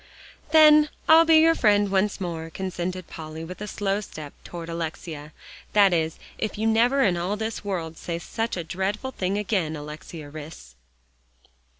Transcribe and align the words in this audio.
"Then 0.49 0.89
I'll 1.07 1.25
be 1.25 1.35
your 1.37 1.53
friend 1.53 1.91
once 1.91 2.19
more," 2.19 2.49
consented 2.49 3.05
Polly 3.05 3.43
with 3.43 3.61
a 3.61 3.67
slow 3.67 4.01
step 4.01 4.33
toward 4.43 4.67
Alexia, 4.67 5.31
"that 5.73 5.93
is, 5.93 6.17
if 6.39 6.57
you 6.57 6.65
never 6.65 7.03
in 7.03 7.17
all 7.17 7.37
this 7.37 7.63
world 7.63 7.97
say 7.99 8.17
such 8.17 8.57
a 8.57 8.63
dreadful 8.63 9.11
thing 9.11 9.37
again, 9.37 9.75
Alexia 9.75 10.31
Rhys." 10.31 10.73